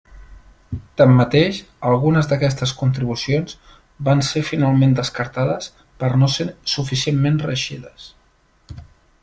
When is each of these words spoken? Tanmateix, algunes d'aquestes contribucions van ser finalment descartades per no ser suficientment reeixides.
Tanmateix, 1.01 1.57
algunes 1.89 2.29
d'aquestes 2.31 2.73
contribucions 2.79 3.55
van 4.09 4.25
ser 4.29 4.43
finalment 4.49 4.95
descartades 5.01 5.69
per 6.05 6.11
no 6.23 6.31
ser 6.37 6.47
suficientment 6.77 7.39
reeixides. 7.47 8.09